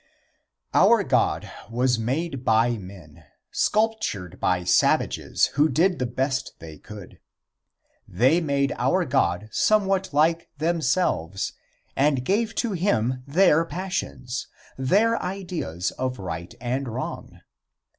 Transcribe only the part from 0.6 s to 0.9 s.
VIII.